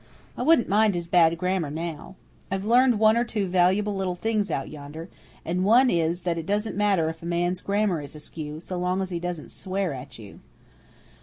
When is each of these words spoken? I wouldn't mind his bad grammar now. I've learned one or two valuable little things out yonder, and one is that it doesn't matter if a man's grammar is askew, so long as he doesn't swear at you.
I 0.35 0.41
wouldn't 0.41 0.67
mind 0.67 0.95
his 0.95 1.07
bad 1.07 1.37
grammar 1.37 1.69
now. 1.69 2.15
I've 2.49 2.65
learned 2.65 2.97
one 2.97 3.15
or 3.15 3.23
two 3.23 3.45
valuable 3.45 3.95
little 3.95 4.15
things 4.15 4.49
out 4.49 4.67
yonder, 4.67 5.09
and 5.45 5.63
one 5.63 5.91
is 5.91 6.21
that 6.21 6.39
it 6.39 6.47
doesn't 6.47 6.75
matter 6.75 7.07
if 7.09 7.21
a 7.21 7.25
man's 7.27 7.61
grammar 7.61 8.01
is 8.01 8.15
askew, 8.15 8.59
so 8.61 8.79
long 8.79 9.03
as 9.03 9.11
he 9.11 9.19
doesn't 9.19 9.51
swear 9.51 9.93
at 9.93 10.17
you. 10.17 10.39